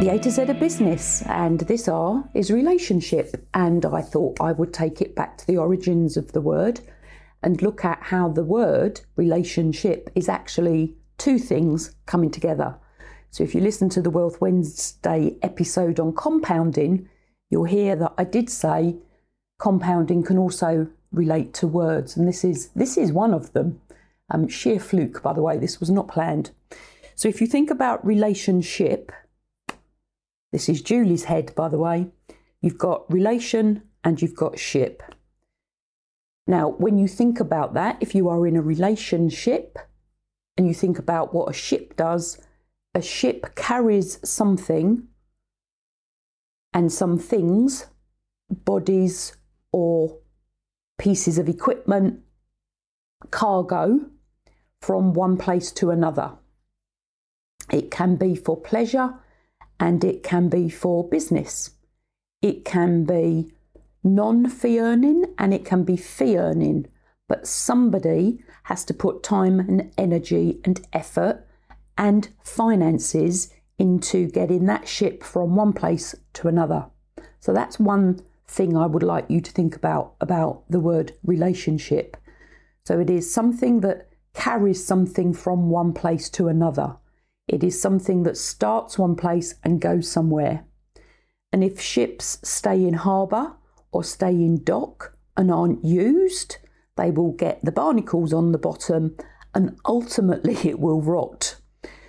[0.00, 3.46] The A to Z of business, and this R is relationship.
[3.52, 6.80] And I thought I would take it back to the origins of the word
[7.42, 12.78] and look at how the word relationship is actually two things coming together.
[13.28, 17.06] So if you listen to the Wealth Wednesday episode on compounding,
[17.50, 18.96] you'll hear that I did say
[19.58, 23.82] compounding can also relate to words, and this is this is one of them.
[24.30, 25.58] Um, sheer fluke, by the way.
[25.58, 26.52] This was not planned.
[27.16, 29.12] So if you think about relationship,
[30.52, 32.08] this is Julie's head, by the way.
[32.60, 35.02] You've got relation and you've got ship.
[36.46, 39.78] Now, when you think about that, if you are in a relationship
[40.56, 42.38] and you think about what a ship does,
[42.94, 45.06] a ship carries something
[46.72, 47.86] and some things,
[48.50, 49.36] bodies
[49.72, 50.18] or
[50.98, 52.20] pieces of equipment,
[53.30, 54.00] cargo,
[54.82, 56.32] from one place to another.
[57.70, 59.14] It can be for pleasure
[59.80, 61.70] and it can be for business.
[62.42, 63.52] It can be
[64.04, 66.86] non fee earning and it can be fee earning,
[67.26, 71.46] but somebody has to put time and energy and effort
[71.96, 76.86] and finances into getting that ship from one place to another.
[77.40, 82.16] So that's one thing I would like you to think about about the word relationship.
[82.84, 86.96] So it is something that carries something from one place to another.
[87.50, 90.66] It is something that starts one place and goes somewhere.
[91.52, 93.56] And if ships stay in harbour
[93.90, 96.58] or stay in dock and aren't used,
[96.96, 99.16] they will get the barnacles on the bottom
[99.52, 101.56] and ultimately it will rot.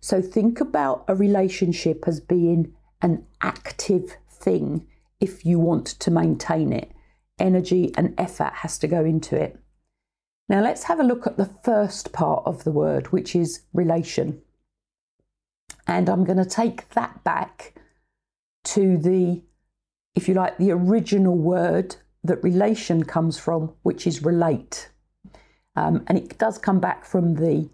[0.00, 2.72] So think about a relationship as being
[3.02, 4.86] an active thing
[5.18, 6.92] if you want to maintain it.
[7.40, 9.58] Energy and effort has to go into it.
[10.48, 14.43] Now let's have a look at the first part of the word, which is relation.
[15.86, 17.74] And I'm going to take that back
[18.64, 19.42] to the,
[20.14, 24.90] if you like, the original word that relation comes from, which is relate.
[25.76, 27.68] Um, and it does come back from the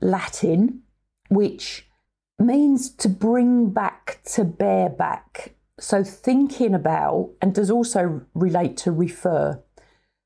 [0.00, 0.82] Latin,
[1.28, 1.86] which
[2.38, 5.54] means to bring back, to bear back.
[5.78, 9.62] So thinking about, and does also relate to refer.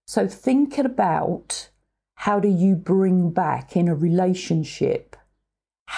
[0.07, 1.71] So thinking about
[2.15, 5.16] how do you bring back in a relationship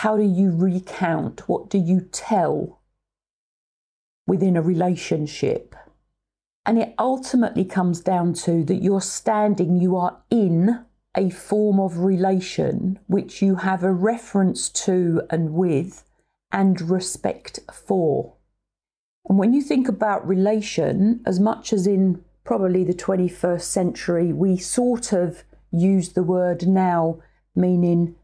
[0.03, 1.49] how do you recount?
[1.49, 2.79] What do you tell
[4.29, 5.75] within a relationship?
[6.65, 10.85] And it ultimately comes down to that you're standing, you are in
[11.17, 16.05] a form of relation which you have a reference to and with
[16.53, 18.35] and respect for.
[19.29, 24.59] And when you think about relation, as much as in probably the 21st century, we
[24.59, 25.43] sort of
[25.73, 27.19] use the word now
[27.57, 28.15] meaning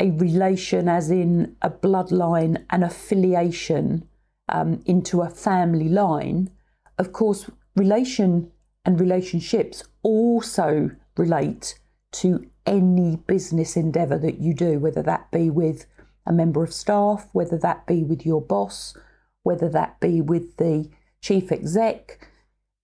[0.00, 4.08] a relation, as in a bloodline, an affiliation
[4.48, 6.50] um, into a family line,
[6.98, 8.50] of course, relation
[8.84, 11.78] and relationships also relate
[12.12, 15.86] to any business endeavour that you do, whether that be with
[16.26, 18.96] a member of staff, whether that be with your boss,
[19.42, 20.88] whether that be with the
[21.20, 22.28] chief exec,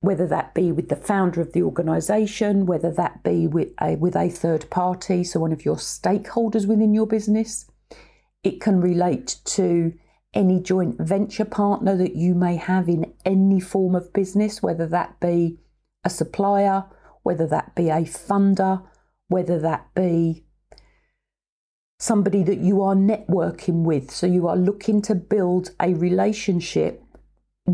[0.01, 4.17] whether that be with the founder of the organisation, whether that be with a, with
[4.17, 7.71] a third party, so one of your stakeholders within your business.
[8.43, 9.93] It can relate to
[10.33, 15.21] any joint venture partner that you may have in any form of business, whether that
[15.21, 15.59] be
[16.05, 16.85] a supplier,
[17.23, 18.83] whether that be a funder,
[19.29, 20.47] whether that be
[21.99, 24.11] somebody that you are networking with.
[24.11, 27.05] So you are looking to build a relationship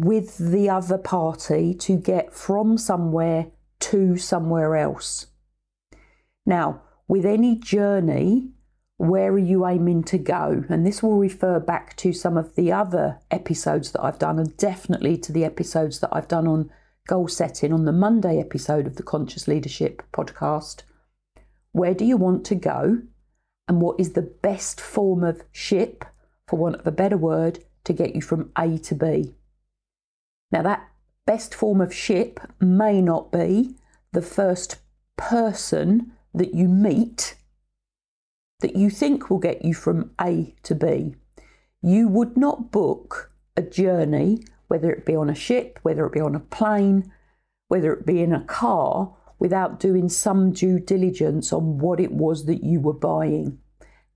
[0.04, 3.46] with the other party to get from somewhere
[3.78, 5.26] to somewhere else.
[6.44, 8.50] Now, with any journey,
[8.98, 10.64] where are you aiming to go?
[10.68, 14.56] And this will refer back to some of the other episodes that I've done, and
[14.56, 16.70] definitely to the episodes that I've done on
[17.06, 20.82] goal setting on the Monday episode of the Conscious Leadership podcast.
[21.72, 23.02] Where do you want to go?
[23.68, 26.04] And what is the best form of ship,
[26.48, 29.34] for want of a better word, to get you from A to B?
[30.56, 30.88] Now, that
[31.26, 33.76] best form of ship may not be
[34.12, 34.78] the first
[35.18, 37.34] person that you meet
[38.60, 41.14] that you think will get you from A to B.
[41.82, 46.20] You would not book a journey whether it be on a ship, whether it be
[46.20, 47.12] on a plane,
[47.68, 52.46] whether it be in a car, without doing some due diligence on what it was
[52.46, 53.58] that you were buying.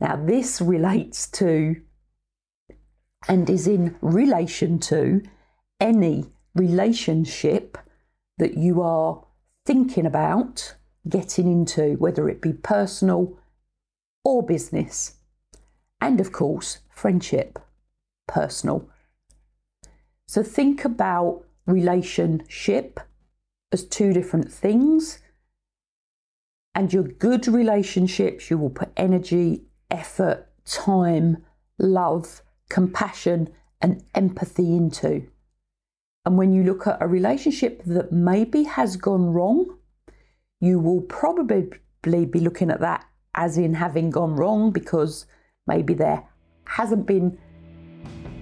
[0.01, 1.83] Now, this relates to
[3.29, 5.21] and is in relation to
[5.81, 7.79] any relationship
[8.39, 9.25] that you are
[9.65, 10.75] thinking about
[11.09, 13.39] getting into, whether it be personal
[14.25, 15.15] or business.
[16.01, 17.59] And of course, friendship,
[18.27, 18.89] personal.
[20.27, 23.01] So think about relationship
[23.73, 25.19] as two different things.
[26.75, 31.45] And your good relationships, you will put energy, effort, time,
[31.79, 33.49] love, compassion,
[33.81, 35.27] and empathy into.
[36.27, 39.79] And when you look at a relationship that maybe has gone wrong,
[40.61, 41.71] you will probably
[42.03, 45.25] be looking at that as in having gone wrong because
[45.67, 46.29] maybe there
[46.67, 47.39] hasn't been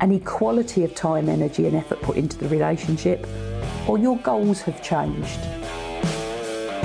[0.01, 3.27] an equality of time, energy, and effort put into the relationship,
[3.89, 5.41] or your goals have changed.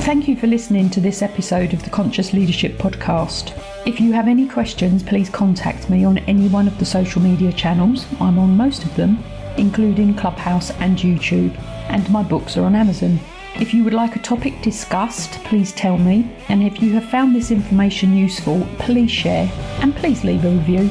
[0.04, 3.58] Thank you for listening to this episode of the Conscious Leadership Podcast.
[3.88, 7.54] If you have any questions, please contact me on any one of the social media
[7.54, 8.06] channels.
[8.20, 9.24] I'm on most of them,
[9.58, 11.58] including Clubhouse and YouTube,
[11.90, 13.20] and my books are on Amazon.
[13.56, 16.28] If you would like a topic discussed, please tell me.
[16.50, 20.90] And if you have found this information useful, please share and please leave a review.